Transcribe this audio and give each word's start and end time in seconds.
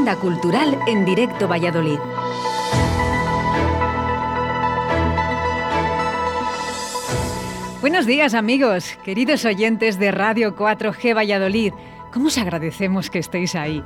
agenda 0.00 0.16
cultural 0.16 0.78
en 0.86 1.04
directo 1.04 1.46
Valladolid. 1.46 1.98
Buenos 7.82 8.06
días 8.06 8.32
amigos, 8.32 8.96
queridos 9.04 9.44
oyentes 9.44 9.98
de 9.98 10.10
Radio 10.10 10.56
4G 10.56 11.14
Valladolid. 11.14 11.74
¿Cómo 12.14 12.28
os 12.28 12.38
agradecemos 12.38 13.10
que 13.10 13.18
estéis 13.18 13.54
ahí? 13.54 13.84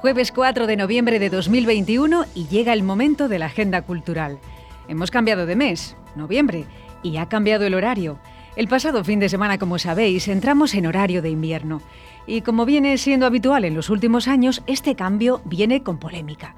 Jueves 0.00 0.32
4 0.32 0.66
de 0.66 0.76
noviembre 0.76 1.20
de 1.20 1.30
2021 1.30 2.24
y 2.34 2.48
llega 2.48 2.72
el 2.72 2.82
momento 2.82 3.28
de 3.28 3.38
la 3.38 3.46
agenda 3.46 3.82
cultural. 3.82 4.40
Hemos 4.88 5.12
cambiado 5.12 5.46
de 5.46 5.54
mes, 5.54 5.96
noviembre, 6.16 6.64
y 7.04 7.18
ha 7.18 7.28
cambiado 7.28 7.64
el 7.66 7.74
horario. 7.74 8.18
El 8.56 8.66
pasado 8.66 9.04
fin 9.04 9.20
de 9.20 9.28
semana, 9.28 9.58
como 9.58 9.78
sabéis, 9.78 10.26
entramos 10.26 10.74
en 10.74 10.86
horario 10.86 11.22
de 11.22 11.30
invierno. 11.30 11.80
Y 12.26 12.42
como 12.42 12.64
viene 12.64 12.98
siendo 12.98 13.26
habitual 13.26 13.64
en 13.64 13.74
los 13.74 13.90
últimos 13.90 14.28
años, 14.28 14.62
este 14.66 14.94
cambio 14.94 15.40
viene 15.44 15.82
con 15.82 15.98
polémica. 15.98 16.54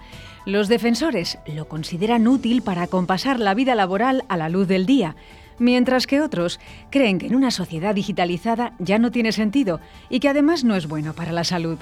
Los 0.46 0.68
defensores 0.68 1.38
lo 1.46 1.68
consideran 1.68 2.28
útil 2.28 2.62
para 2.62 2.82
acompasar 2.82 3.40
la 3.40 3.54
vida 3.54 3.74
laboral 3.74 4.24
a 4.28 4.36
la 4.36 4.50
luz 4.50 4.68
del 4.68 4.84
día, 4.84 5.16
mientras 5.58 6.06
que 6.06 6.20
otros 6.20 6.60
creen 6.90 7.18
que 7.18 7.26
en 7.26 7.34
una 7.34 7.50
sociedad 7.50 7.94
digitalizada 7.94 8.74
ya 8.78 8.98
no 8.98 9.10
tiene 9.10 9.32
sentido 9.32 9.80
y 10.10 10.20
que 10.20 10.28
además 10.28 10.64
no 10.64 10.76
es 10.76 10.86
bueno 10.86 11.14
para 11.14 11.32
la 11.32 11.44
salud. 11.44 11.78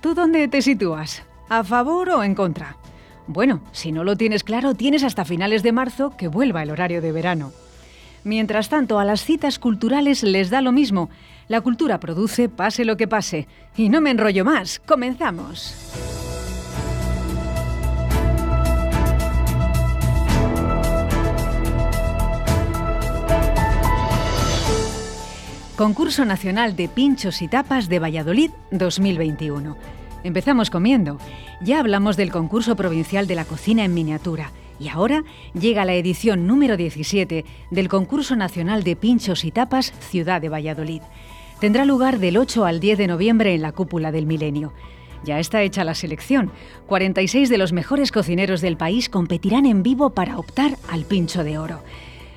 ¿Tú 0.00 0.14
dónde 0.14 0.48
te 0.48 0.60
sitúas? 0.60 1.22
¿A 1.48 1.64
favor 1.64 2.10
o 2.10 2.22
en 2.22 2.34
contra? 2.34 2.76
Bueno, 3.26 3.62
si 3.72 3.90
no 3.90 4.04
lo 4.04 4.16
tienes 4.16 4.44
claro, 4.44 4.74
tienes 4.74 5.02
hasta 5.02 5.24
finales 5.24 5.62
de 5.62 5.72
marzo 5.72 6.14
que 6.16 6.28
vuelva 6.28 6.62
el 6.62 6.70
horario 6.70 7.00
de 7.00 7.12
verano. 7.12 7.52
Mientras 8.24 8.68
tanto, 8.68 8.98
a 8.98 9.04
las 9.04 9.24
citas 9.24 9.58
culturales 9.58 10.22
les 10.22 10.50
da 10.50 10.60
lo 10.60 10.72
mismo. 10.72 11.10
La 11.48 11.60
cultura 11.60 11.98
produce 12.00 12.48
pase 12.48 12.84
lo 12.84 12.96
que 12.96 13.08
pase. 13.08 13.48
Y 13.76 13.88
no 13.88 14.00
me 14.00 14.10
enrollo 14.10 14.44
más, 14.44 14.80
comenzamos. 14.80 15.74
Concurso 25.78 26.24
Nacional 26.24 26.74
de 26.74 26.88
Pinchos 26.88 27.40
y 27.40 27.46
Tapas 27.46 27.88
de 27.88 28.00
Valladolid 28.00 28.50
2021. 28.72 29.76
Empezamos 30.24 30.70
comiendo. 30.70 31.18
Ya 31.60 31.78
hablamos 31.78 32.16
del 32.16 32.32
concurso 32.32 32.74
provincial 32.74 33.28
de 33.28 33.36
la 33.36 33.44
cocina 33.44 33.84
en 33.84 33.94
miniatura. 33.94 34.50
Y 34.80 34.88
ahora 34.88 35.24
llega 35.54 35.84
la 35.84 35.94
edición 35.94 36.46
número 36.46 36.76
17 36.76 37.44
del 37.70 37.88
Concurso 37.88 38.36
Nacional 38.36 38.84
de 38.84 38.96
Pinchos 38.96 39.44
y 39.44 39.50
Tapas 39.50 39.92
Ciudad 40.10 40.40
de 40.40 40.48
Valladolid. 40.48 41.02
Tendrá 41.60 41.84
lugar 41.84 42.18
del 42.20 42.36
8 42.36 42.64
al 42.64 42.78
10 42.78 42.98
de 42.98 43.06
noviembre 43.08 43.54
en 43.54 43.62
la 43.62 43.72
cúpula 43.72 44.12
del 44.12 44.26
milenio. 44.26 44.72
Ya 45.24 45.40
está 45.40 45.62
hecha 45.62 45.82
la 45.82 45.94
selección. 45.94 46.52
46 46.86 47.48
de 47.48 47.58
los 47.58 47.72
mejores 47.72 48.12
cocineros 48.12 48.60
del 48.60 48.76
país 48.76 49.08
competirán 49.08 49.66
en 49.66 49.82
vivo 49.82 50.10
para 50.10 50.38
optar 50.38 50.76
al 50.88 51.04
pincho 51.04 51.42
de 51.42 51.58
oro. 51.58 51.82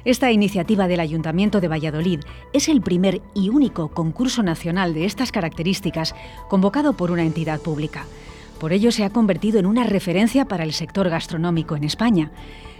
Esta 0.03 0.31
iniciativa 0.31 0.87
del 0.87 0.99
Ayuntamiento 0.99 1.61
de 1.61 1.67
Valladolid 1.67 2.21
es 2.53 2.69
el 2.69 2.81
primer 2.81 3.21
y 3.35 3.49
único 3.49 3.89
concurso 3.89 4.41
nacional 4.41 4.95
de 4.95 5.05
estas 5.05 5.31
características 5.31 6.15
convocado 6.49 6.93
por 6.93 7.11
una 7.11 7.23
entidad 7.23 7.61
pública. 7.61 8.07
Por 8.61 8.73
ello 8.73 8.91
se 8.91 9.03
ha 9.03 9.09
convertido 9.09 9.57
en 9.57 9.65
una 9.65 9.85
referencia 9.85 10.45
para 10.45 10.63
el 10.63 10.71
sector 10.71 11.09
gastronómico 11.09 11.75
en 11.75 11.83
España. 11.83 12.29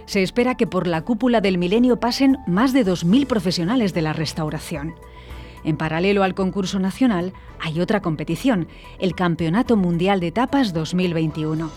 Se 0.05 0.21
espera 0.21 0.53
que 0.53 0.67
por 0.67 0.85
la 0.85 1.01
cúpula 1.01 1.41
del 1.41 1.57
milenio 1.57 1.99
pasen 1.99 2.38
más 2.45 2.71
de 2.71 2.85
2.000 2.85 3.25
profesionales 3.25 3.91
de 3.95 4.03
la 4.03 4.13
restauración. 4.13 4.93
En 5.63 5.77
paralelo 5.77 6.21
al 6.21 6.35
concurso 6.35 6.77
nacional, 6.77 7.33
hay 7.59 7.79
otra 7.79 7.99
competición, 7.99 8.67
el 8.99 9.15
Campeonato 9.15 9.75
Mundial 9.75 10.19
de 10.19 10.31
Tapas 10.31 10.71
2021. 10.71 11.71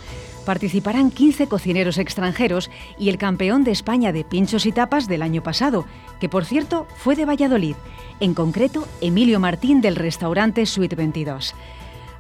Participarán 0.45 1.11
15 1.11 1.47
cocineros 1.47 1.97
extranjeros 1.97 2.71
y 2.99 3.09
el 3.09 3.17
campeón 3.17 3.65
de 3.65 3.71
España 3.71 4.13
de 4.13 4.25
pinchos 4.25 4.67
y 4.67 4.73
tapas 4.73 5.09
del 5.09 5.23
año 5.23 5.43
pasado, 5.43 5.87
que 6.21 6.29
por 6.29 6.45
cierto 6.45 6.87
fue 6.99 7.17
de 7.17 7.25
Valladolid, 7.25 7.77
en 8.21 8.35
concreto 8.35 8.87
Emilio 9.01 9.41
Martín 9.41 9.81
del 9.81 9.97
restaurante 9.97 10.67
Suite 10.67 10.95
22. 10.95 11.55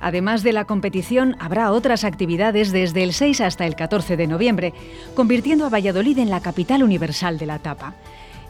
Además 0.05 0.43
de 0.43 0.53
la 0.53 0.67
competición, 0.67 1.35
habrá 1.41 1.73
otras 1.73 2.05
actividades 2.05 2.73
desde 2.73 3.03
el 3.03 3.15
6 3.15 3.41
hasta 3.41 3.65
el 3.65 3.75
14 3.75 4.19
de 4.19 4.27
noviembre, 4.27 4.75
convirtiendo 5.15 5.65
a 5.65 5.71
Valladolid 5.71 6.19
en 6.19 6.29
la 6.29 6.43
capital 6.43 6.83
universal 6.83 7.39
de 7.39 7.47
la 7.47 7.59
tapa. 7.59 7.95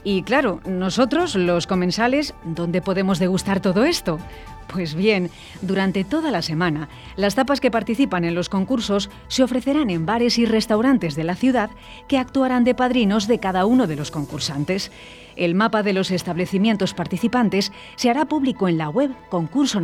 Y 0.04 0.22
claro, 0.22 0.60
nosotros, 0.66 1.34
los 1.34 1.66
comensales, 1.66 2.34
¿dónde 2.44 2.82
podemos 2.82 3.18
degustar 3.18 3.60
todo 3.60 3.84
esto? 3.84 4.18
Pues 4.66 4.94
bien, 4.94 5.30
durante 5.62 6.04
toda 6.04 6.30
la 6.30 6.42
semana, 6.42 6.88
las 7.16 7.34
tapas 7.34 7.60
que 7.60 7.70
participan 7.70 8.24
en 8.24 8.34
los 8.34 8.48
concursos 8.48 9.08
se 9.28 9.42
ofrecerán 9.42 9.88
en 9.88 10.04
bares 10.04 10.38
y 10.38 10.46
restaurantes 10.46 11.14
de 11.16 11.24
la 11.24 11.36
ciudad 11.36 11.70
que 12.06 12.18
actuarán 12.18 12.64
de 12.64 12.74
padrinos 12.74 13.26
de 13.28 13.38
cada 13.38 13.66
uno 13.66 13.86
de 13.86 13.96
los 13.96 14.10
concursantes. 14.10 14.92
El 15.36 15.54
mapa 15.54 15.82
de 15.82 15.94
los 15.94 16.10
establecimientos 16.10 16.92
participantes 16.92 17.72
se 17.96 18.10
hará 18.10 18.26
público 18.26 18.68
en 18.68 18.78
la 18.78 18.90
web 18.90 19.10
concurso 19.30 19.80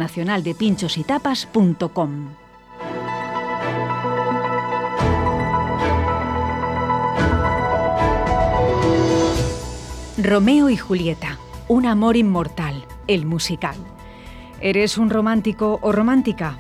Romeo 10.25 10.69
y 10.69 10.77
Julieta, 10.77 11.39
un 11.67 11.87
amor 11.87 12.17
inmortal, 12.17 12.85
el 13.07 13.25
musical. 13.25 13.77
¿Eres 14.61 14.99
un 14.99 15.09
romántico 15.09 15.79
o 15.81 15.93
romántica? 15.93 16.59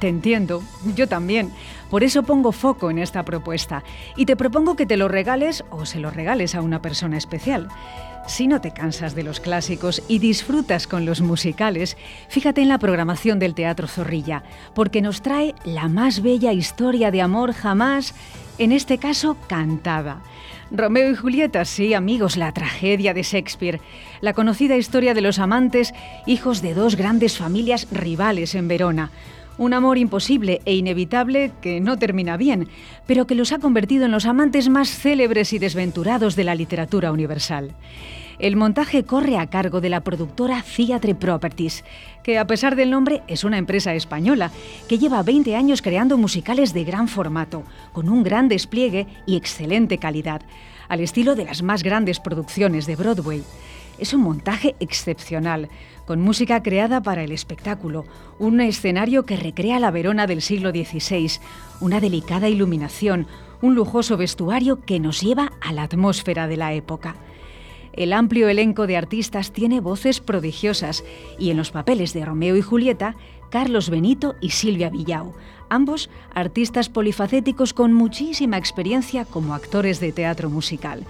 Te 0.00 0.08
entiendo, 0.08 0.62
yo 0.94 1.08
también. 1.08 1.50
Por 1.88 2.04
eso 2.04 2.22
pongo 2.22 2.52
foco 2.52 2.90
en 2.90 2.98
esta 2.98 3.24
propuesta 3.24 3.84
y 4.16 4.26
te 4.26 4.36
propongo 4.36 4.76
que 4.76 4.86
te 4.86 4.98
lo 4.98 5.08
regales 5.08 5.64
o 5.70 5.86
se 5.86 5.98
lo 5.98 6.10
regales 6.10 6.54
a 6.54 6.60
una 6.60 6.82
persona 6.82 7.16
especial. 7.16 7.68
Si 8.26 8.46
no 8.46 8.60
te 8.60 8.72
cansas 8.72 9.14
de 9.14 9.22
los 9.22 9.40
clásicos 9.40 10.02
y 10.06 10.18
disfrutas 10.18 10.86
con 10.86 11.06
los 11.06 11.22
musicales, 11.22 11.96
fíjate 12.28 12.60
en 12.60 12.68
la 12.68 12.78
programación 12.78 13.38
del 13.38 13.54
Teatro 13.54 13.88
Zorrilla, 13.88 14.42
porque 14.74 15.00
nos 15.00 15.22
trae 15.22 15.54
la 15.64 15.88
más 15.88 16.20
bella 16.22 16.52
historia 16.52 17.10
de 17.10 17.22
amor 17.22 17.54
jamás, 17.54 18.14
en 18.58 18.72
este 18.72 18.98
caso 18.98 19.36
cantada. 19.48 20.20
Romeo 20.72 21.10
y 21.10 21.16
Julieta, 21.16 21.64
sí, 21.64 21.94
amigos, 21.94 22.36
la 22.36 22.52
tragedia 22.52 23.12
de 23.12 23.24
Shakespeare, 23.24 23.80
la 24.20 24.34
conocida 24.34 24.76
historia 24.76 25.14
de 25.14 25.20
los 25.20 25.40
amantes, 25.40 25.92
hijos 26.26 26.62
de 26.62 26.74
dos 26.74 26.94
grandes 26.94 27.36
familias 27.36 27.88
rivales 27.90 28.54
en 28.54 28.68
Verona. 28.68 29.10
Un 29.58 29.74
amor 29.74 29.98
imposible 29.98 30.60
e 30.64 30.74
inevitable 30.74 31.50
que 31.60 31.80
no 31.80 31.98
termina 31.98 32.36
bien, 32.36 32.68
pero 33.06 33.26
que 33.26 33.34
los 33.34 33.50
ha 33.52 33.58
convertido 33.58 34.04
en 34.04 34.12
los 34.12 34.26
amantes 34.26 34.68
más 34.68 34.90
célebres 34.90 35.52
y 35.52 35.58
desventurados 35.58 36.36
de 36.36 36.44
la 36.44 36.54
literatura 36.54 37.10
universal. 37.10 37.74
El 38.40 38.56
montaje 38.56 39.04
corre 39.04 39.36
a 39.36 39.48
cargo 39.48 39.82
de 39.82 39.90
la 39.90 40.00
productora 40.00 40.64
Theatre 40.64 41.14
Properties, 41.14 41.84
que 42.22 42.38
a 42.38 42.46
pesar 42.46 42.74
del 42.74 42.90
nombre 42.90 43.22
es 43.28 43.44
una 43.44 43.58
empresa 43.58 43.94
española 43.94 44.50
que 44.88 44.98
lleva 44.98 45.22
20 45.22 45.54
años 45.56 45.82
creando 45.82 46.16
musicales 46.16 46.72
de 46.72 46.84
gran 46.84 47.06
formato, 47.06 47.64
con 47.92 48.08
un 48.08 48.22
gran 48.22 48.48
despliegue 48.48 49.06
y 49.26 49.36
excelente 49.36 49.98
calidad, 49.98 50.40
al 50.88 51.00
estilo 51.00 51.34
de 51.34 51.44
las 51.44 51.62
más 51.62 51.82
grandes 51.82 52.18
producciones 52.18 52.86
de 52.86 52.96
Broadway. 52.96 53.42
Es 53.98 54.14
un 54.14 54.22
montaje 54.22 54.74
excepcional, 54.80 55.68
con 56.06 56.22
música 56.22 56.62
creada 56.62 57.02
para 57.02 57.22
el 57.22 57.32
espectáculo, 57.32 58.06
un 58.38 58.62
escenario 58.62 59.26
que 59.26 59.36
recrea 59.36 59.78
la 59.78 59.90
Verona 59.90 60.26
del 60.26 60.40
siglo 60.40 60.70
XVI, 60.70 61.30
una 61.80 62.00
delicada 62.00 62.48
iluminación, 62.48 63.26
un 63.60 63.74
lujoso 63.74 64.16
vestuario 64.16 64.80
que 64.80 64.98
nos 64.98 65.20
lleva 65.20 65.52
a 65.60 65.74
la 65.74 65.82
atmósfera 65.82 66.48
de 66.48 66.56
la 66.56 66.72
época. 66.72 67.16
El 67.92 68.12
amplio 68.12 68.48
elenco 68.48 68.86
de 68.86 68.96
artistas 68.96 69.52
tiene 69.52 69.80
voces 69.80 70.20
prodigiosas 70.20 71.04
y 71.38 71.50
en 71.50 71.56
los 71.56 71.70
papeles 71.70 72.12
de 72.12 72.24
Romeo 72.24 72.56
y 72.56 72.62
Julieta, 72.62 73.16
Carlos 73.50 73.90
Benito 73.90 74.36
y 74.40 74.50
Silvia 74.50 74.90
Villau, 74.90 75.34
ambos 75.68 76.10
artistas 76.34 76.88
polifacéticos 76.88 77.74
con 77.74 77.92
muchísima 77.92 78.58
experiencia 78.58 79.24
como 79.24 79.54
actores 79.54 80.00
de 80.00 80.12
teatro 80.12 80.50
musical. 80.50 81.04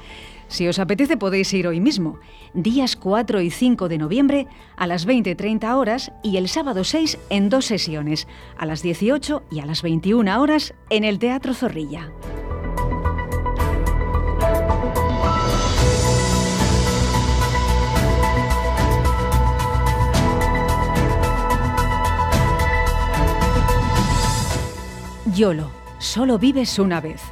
Si 0.49 0.66
os 0.66 0.81
apetece 0.81 1.16
podéis 1.16 1.52
ir 1.54 1.69
hoy 1.69 1.78
mismo, 1.78 2.19
días 2.54 2.96
4 2.96 3.40
y 3.40 3.50
5 3.50 3.88
de 3.88 3.99
noviembre 3.99 4.46
a 4.76 4.88
las 4.88 5.06
20.30 5.06 5.76
horas 5.76 6.10
y 6.25 6.38
el 6.38 6.49
sábado 6.49 6.82
6 6.82 7.19
en 7.31 7.50
dos 7.50 7.66
sesiones, 7.66 8.26
a 8.58 8.66
las 8.66 8.82
18 8.82 9.44
y 9.49 9.60
a 9.60 9.66
las 9.66 9.82
21 9.82 10.40
horas 10.40 10.75
en 10.88 11.04
el 11.04 11.20
Teatro 11.20 11.54
Zorrilla. 11.54 12.10
YOLO, 25.40 25.70
solo 25.96 26.38
vives 26.38 26.78
una 26.78 27.00
vez. 27.00 27.22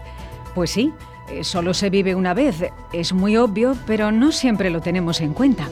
Pues 0.54 0.70
sí, 0.70 0.94
eh, 1.28 1.44
solo 1.44 1.74
se 1.74 1.90
vive 1.90 2.14
una 2.14 2.32
vez. 2.32 2.56
Es 2.90 3.12
muy 3.12 3.36
obvio, 3.36 3.76
pero 3.86 4.12
no 4.12 4.32
siempre 4.32 4.70
lo 4.70 4.80
tenemos 4.80 5.20
en 5.20 5.34
cuenta. 5.34 5.68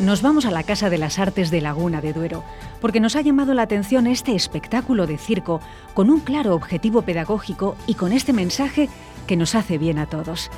Nos 0.00 0.20
vamos 0.20 0.44
a 0.44 0.50
la 0.50 0.64
Casa 0.64 0.90
de 0.90 0.98
las 0.98 1.20
Artes 1.20 1.52
de 1.52 1.60
Laguna 1.60 2.00
de 2.00 2.12
Duero, 2.12 2.42
porque 2.80 2.98
nos 2.98 3.14
ha 3.14 3.20
llamado 3.20 3.54
la 3.54 3.62
atención 3.62 4.08
este 4.08 4.34
espectáculo 4.34 5.06
de 5.06 5.18
circo 5.18 5.60
con 5.94 6.10
un 6.10 6.18
claro 6.18 6.56
objetivo 6.56 7.02
pedagógico 7.02 7.76
y 7.86 7.94
con 7.94 8.10
este 8.10 8.32
mensaje 8.32 8.88
que 9.28 9.36
nos 9.36 9.54
hace 9.54 9.78
bien 9.78 10.00
a 10.00 10.06
todos. 10.06 10.50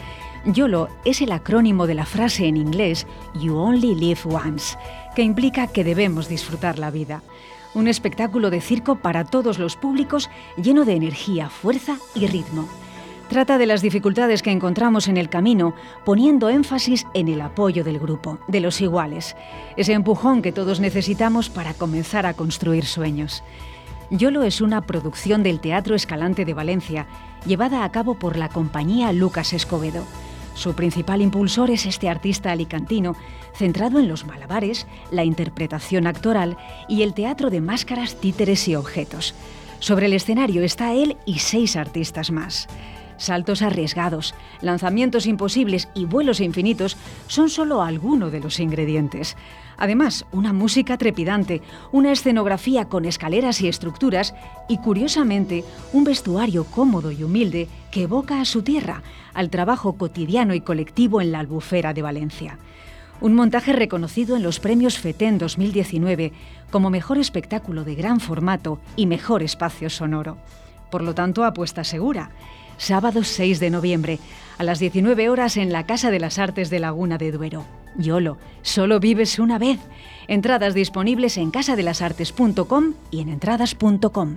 YOLO 0.46 0.88
es 1.04 1.20
el 1.20 1.32
acrónimo 1.32 1.86
de 1.86 1.96
la 1.96 2.06
frase 2.06 2.46
en 2.46 2.56
inglés 2.56 3.06
You 3.38 3.58
Only 3.58 3.94
Live 3.94 4.20
Once, 4.24 4.78
que 5.14 5.20
implica 5.20 5.66
que 5.66 5.84
debemos 5.84 6.30
disfrutar 6.30 6.78
la 6.78 6.90
vida. 6.90 7.20
Un 7.72 7.86
espectáculo 7.86 8.50
de 8.50 8.60
circo 8.60 8.96
para 8.96 9.24
todos 9.24 9.58
los 9.58 9.76
públicos 9.76 10.28
lleno 10.56 10.84
de 10.84 10.94
energía, 10.94 11.48
fuerza 11.48 11.98
y 12.14 12.26
ritmo. 12.26 12.68
Trata 13.28 13.58
de 13.58 13.66
las 13.66 13.80
dificultades 13.80 14.42
que 14.42 14.50
encontramos 14.50 15.06
en 15.06 15.16
el 15.16 15.28
camino, 15.28 15.74
poniendo 16.04 16.48
énfasis 16.48 17.06
en 17.14 17.28
el 17.28 17.40
apoyo 17.40 17.84
del 17.84 18.00
grupo, 18.00 18.40
de 18.48 18.58
los 18.58 18.80
iguales, 18.80 19.36
ese 19.76 19.92
empujón 19.92 20.42
que 20.42 20.50
todos 20.50 20.80
necesitamos 20.80 21.48
para 21.48 21.74
comenzar 21.74 22.26
a 22.26 22.34
construir 22.34 22.86
sueños. 22.86 23.44
YOLO 24.10 24.42
es 24.42 24.60
una 24.60 24.80
producción 24.80 25.44
del 25.44 25.60
Teatro 25.60 25.94
Escalante 25.94 26.44
de 26.44 26.54
Valencia, 26.54 27.06
llevada 27.46 27.84
a 27.84 27.92
cabo 27.92 28.14
por 28.14 28.36
la 28.36 28.48
compañía 28.48 29.12
Lucas 29.12 29.52
Escobedo. 29.52 30.04
Su 30.54 30.74
principal 30.74 31.22
impulsor 31.22 31.70
es 31.70 31.86
este 31.86 32.08
artista 32.08 32.52
alicantino, 32.52 33.16
centrado 33.54 33.98
en 33.98 34.08
los 34.08 34.26
malabares, 34.26 34.86
la 35.10 35.24
interpretación 35.24 36.06
actoral 36.06 36.56
y 36.88 37.02
el 37.02 37.14
teatro 37.14 37.50
de 37.50 37.60
máscaras, 37.60 38.16
títeres 38.16 38.68
y 38.68 38.74
objetos. 38.74 39.34
Sobre 39.78 40.06
el 40.06 40.12
escenario 40.12 40.62
está 40.62 40.92
él 40.92 41.16
y 41.24 41.38
seis 41.38 41.76
artistas 41.76 42.30
más. 42.30 42.68
Saltos 43.20 43.60
arriesgados, 43.60 44.34
lanzamientos 44.62 45.26
imposibles 45.26 45.90
y 45.94 46.06
vuelos 46.06 46.40
infinitos 46.40 46.96
son 47.26 47.50
solo 47.50 47.82
algunos 47.82 48.32
de 48.32 48.40
los 48.40 48.58
ingredientes. 48.60 49.36
Además, 49.76 50.24
una 50.32 50.54
música 50.54 50.96
trepidante, 50.96 51.60
una 51.92 52.12
escenografía 52.12 52.86
con 52.86 53.04
escaleras 53.04 53.60
y 53.60 53.68
estructuras 53.68 54.34
y, 54.70 54.78
curiosamente, 54.78 55.64
un 55.92 56.04
vestuario 56.04 56.64
cómodo 56.64 57.12
y 57.12 57.22
humilde 57.22 57.68
que 57.90 58.04
evoca 58.04 58.40
a 58.40 58.46
su 58.46 58.62
tierra, 58.62 59.02
al 59.34 59.50
trabajo 59.50 59.98
cotidiano 59.98 60.54
y 60.54 60.62
colectivo 60.62 61.20
en 61.20 61.30
la 61.30 61.40
albufera 61.40 61.92
de 61.92 62.00
Valencia. 62.00 62.58
Un 63.20 63.34
montaje 63.34 63.74
reconocido 63.74 64.34
en 64.34 64.42
los 64.42 64.60
premios 64.60 64.98
FETEN 64.98 65.36
2019 65.36 66.32
como 66.70 66.88
mejor 66.88 67.18
espectáculo 67.18 67.84
de 67.84 67.96
gran 67.96 68.18
formato 68.18 68.80
y 68.96 69.04
mejor 69.04 69.42
espacio 69.42 69.90
sonoro. 69.90 70.38
Por 70.90 71.02
lo 71.02 71.14
tanto, 71.14 71.44
apuesta 71.44 71.84
segura 71.84 72.30
sábado 72.80 73.22
6 73.22 73.60
de 73.60 73.70
noviembre, 73.70 74.18
a 74.58 74.64
las 74.64 74.78
19 74.78 75.28
horas 75.28 75.56
en 75.56 75.70
la 75.72 75.84
Casa 75.86 76.10
de 76.10 76.18
las 76.18 76.38
Artes 76.38 76.70
de 76.70 76.80
Laguna 76.80 77.18
de 77.18 77.30
Duero. 77.30 77.64
YOLO, 77.96 78.38
solo 78.62 79.00
vives 79.00 79.38
una 79.38 79.58
vez. 79.58 79.78
Entradas 80.28 80.74
disponibles 80.74 81.36
en 81.36 81.50
casadelasartes.com 81.50 82.94
y 83.10 83.20
en 83.20 83.28
entradas.com. 83.28 84.36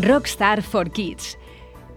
Rockstar 0.00 0.62
for 0.62 0.90
Kids. 0.90 1.38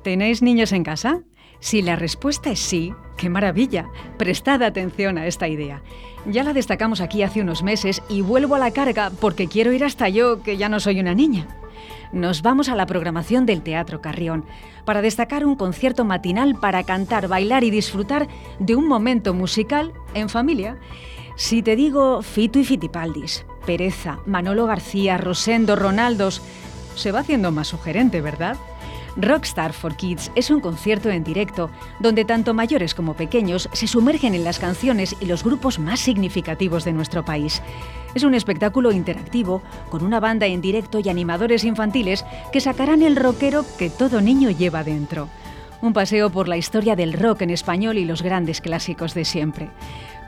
¿Tenéis 0.04 0.42
niños 0.42 0.74
en 0.74 0.84
casa? 0.84 1.22
Si 1.60 1.82
la 1.82 1.96
respuesta 1.96 2.50
es 2.50 2.60
sí, 2.60 2.92
¡qué 3.22 3.30
maravilla! 3.30 3.88
Prestad 4.18 4.64
atención 4.64 5.20
a 5.20 5.28
esta 5.28 5.48
idea. 5.48 5.84
Ya 6.26 6.44
la 6.44 6.54
destacamos 6.54 7.02
aquí 7.02 7.22
hace 7.22 7.40
unos 7.40 7.62
meses 7.62 8.02
y 8.10 8.22
vuelvo 8.22 8.56
a 8.56 8.60
la 8.60 8.72
carga 8.72 9.12
porque 9.22 9.48
quiero 9.48 9.72
ir 9.72 9.84
hasta 9.84 10.10
yo, 10.10 10.42
que 10.42 10.58
ya 10.58 10.70
no 10.70 10.80
soy 10.80 11.00
una 11.00 11.14
niña. 11.14 11.46
Nos 12.12 12.42
vamos 12.42 12.68
a 12.68 12.76
la 12.76 12.88
programación 12.88 13.46
del 13.46 13.62
Teatro 13.62 14.02
Carrión 14.02 14.44
para 14.86 15.04
destacar 15.04 15.46
un 15.46 15.56
concierto 15.56 16.04
matinal 16.04 16.56
para 16.56 16.84
cantar, 16.84 17.28
bailar 17.28 17.64
y 17.64 17.70
disfrutar 17.70 18.28
de 18.58 18.76
un 18.76 18.88
momento 18.88 19.36
musical 19.36 19.94
en 20.16 20.28
familia. 20.28 20.78
Si 21.36 21.62
te 21.62 21.76
digo 21.76 22.24
Fito 22.24 22.58
y 22.58 22.66
Fitipaldis, 22.66 23.46
Pereza, 23.68 24.18
Manolo 24.26 24.66
García, 24.66 25.20
Rosendo, 25.20 25.76
Ronaldos, 25.76 26.42
se 26.96 27.12
va 27.12 27.20
haciendo 27.20 27.52
más 27.52 27.68
sugerente, 27.68 28.20
¿verdad? 28.20 28.58
Rockstar 29.18 29.74
for 29.74 29.96
Kids 29.96 30.32
es 30.36 30.50
un 30.50 30.62
concierto 30.62 31.10
en 31.10 31.24
directo 31.24 31.70
donde 32.00 32.26
tanto 32.26 32.54
mayores 32.54 32.96
como 32.96 33.14
pequeños 33.14 33.70
se 33.74 33.88
sumergen 33.88 34.36
en 34.36 34.44
las 34.44 34.60
canciones 34.60 35.16
y 35.20 35.26
los 35.26 35.44
grupos 35.44 35.80
más 35.80 36.00
significativos 36.00 36.86
de 36.86 36.94
nuestro 36.94 37.26
país. 37.26 37.62
Es 38.16 38.24
un 38.24 38.34
espectáculo 38.34 38.92
interactivo 38.92 39.62
con 39.90 40.04
una 40.04 40.20
banda 40.20 40.46
en 40.46 40.62
directo 40.62 41.00
y 41.00 41.10
animadores 41.10 41.64
infantiles 41.64 42.26
que 42.52 42.62
sacarán 42.62 43.02
el 43.02 43.16
rockero 43.16 43.66
que 43.78 43.90
todo 43.90 44.22
niño 44.22 44.50
lleva 44.50 44.84
dentro. 44.84 45.30
Un 45.82 45.94
paseo 45.94 46.30
por 46.30 46.48
la 46.48 46.58
historia 46.58 46.96
del 46.96 47.14
rock 47.14 47.42
en 47.42 47.50
español 47.50 47.98
y 47.98 48.06
los 48.06 48.22
grandes 48.22 48.62
clásicos 48.62 49.14
de 49.14 49.26
siempre. 49.26 49.70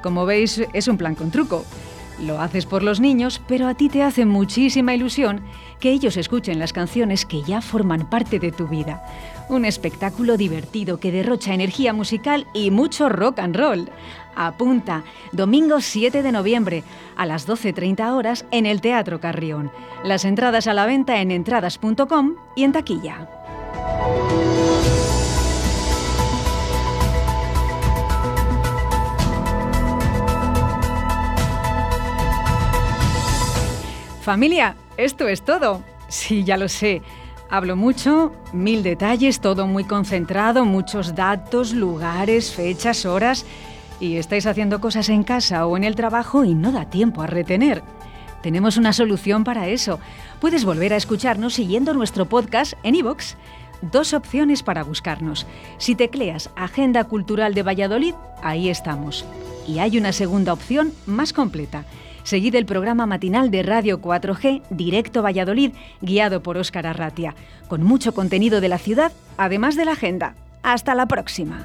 Como 0.01 0.25
veis, 0.25 0.61
es 0.73 0.87
un 0.87 0.97
plan 0.97 1.15
con 1.15 1.31
truco. 1.31 1.65
Lo 2.19 2.39
haces 2.39 2.65
por 2.65 2.83
los 2.83 2.99
niños, 2.99 3.41
pero 3.47 3.67
a 3.67 3.73
ti 3.73 3.89
te 3.89 4.03
hace 4.03 4.25
muchísima 4.25 4.93
ilusión 4.93 5.41
que 5.79 5.91
ellos 5.91 6.15
escuchen 6.15 6.59
las 6.59 6.71
canciones 6.71 7.25
que 7.25 7.41
ya 7.43 7.61
forman 7.61 8.09
parte 8.09 8.39
de 8.39 8.51
tu 8.51 8.67
vida. 8.67 9.03
Un 9.49 9.65
espectáculo 9.65 10.37
divertido 10.37 10.99
que 10.99 11.11
derrocha 11.11 11.53
energía 11.53 11.91
musical 11.91 12.47
y 12.53 12.71
mucho 12.71 13.09
rock 13.09 13.39
and 13.39 13.55
roll. 13.55 13.89
Apunta, 14.35 15.03
domingo 15.31 15.81
7 15.81 16.23
de 16.23 16.31
noviembre 16.31 16.83
a 17.17 17.25
las 17.25 17.47
12.30 17.47 18.15
horas 18.15 18.45
en 18.51 18.65
el 18.65 18.81
Teatro 18.81 19.19
Carrión. 19.19 19.71
Las 20.03 20.25
entradas 20.25 20.67
a 20.67 20.73
la 20.73 20.85
venta 20.85 21.19
en 21.19 21.31
entradas.com 21.31 22.35
y 22.55 22.63
en 22.63 22.71
taquilla. 22.71 23.27
Familia, 34.23 34.77
esto 34.95 35.27
es 35.27 35.41
todo. 35.41 35.83
Sí, 36.07 36.45
ya 36.45 36.55
lo 36.55 36.69
sé. 36.69 37.01
Hablo 37.49 37.75
mucho, 37.75 38.31
mil 38.53 38.81
detalles, 38.81 39.41
todo 39.41 39.67
muy 39.67 39.83
concentrado, 39.83 40.63
muchos 40.63 41.13
datos, 41.13 41.73
lugares, 41.73 42.53
fechas, 42.53 43.05
horas. 43.05 43.45
Y 43.99 44.15
estáis 44.15 44.45
haciendo 44.45 44.79
cosas 44.79 45.09
en 45.09 45.23
casa 45.23 45.67
o 45.67 45.75
en 45.75 45.83
el 45.83 45.95
trabajo 45.95 46.45
y 46.45 46.53
no 46.53 46.71
da 46.71 46.89
tiempo 46.89 47.21
a 47.21 47.27
retener. 47.27 47.83
Tenemos 48.41 48.77
una 48.77 48.93
solución 48.93 49.43
para 49.43 49.67
eso. 49.67 49.99
Puedes 50.39 50.63
volver 50.63 50.93
a 50.93 50.97
escucharnos 50.97 51.55
siguiendo 51.55 51.93
nuestro 51.93 52.25
podcast 52.29 52.75
en 52.83 52.95
iVoox. 52.95 53.35
Dos 53.81 54.13
opciones 54.13 54.63
para 54.63 54.85
buscarnos. 54.85 55.45
Si 55.77 55.95
tecleas 55.95 56.49
Agenda 56.55 57.03
Cultural 57.03 57.53
de 57.53 57.63
Valladolid, 57.63 58.15
ahí 58.41 58.69
estamos. 58.69 59.25
Y 59.67 59.79
hay 59.79 59.97
una 59.97 60.13
segunda 60.13 60.53
opción 60.53 60.93
más 61.07 61.33
completa 61.33 61.83
Seguid 62.23 62.55
el 62.55 62.65
programa 62.65 63.05
matinal 63.05 63.51
de 63.51 63.63
Radio 63.63 64.01
4G 64.01 64.61
Directo 64.69 65.21
Valladolid, 65.21 65.71
guiado 66.01 66.41
por 66.41 66.57
Óscar 66.57 66.87
Arratia, 66.87 67.35
con 67.67 67.83
mucho 67.83 68.13
contenido 68.13 68.61
de 68.61 68.69
la 68.69 68.77
ciudad, 68.77 69.11
además 69.37 69.75
de 69.75 69.85
la 69.85 69.91
agenda. 69.91 70.35
Hasta 70.63 70.95
la 70.95 71.05
próxima. 71.05 71.63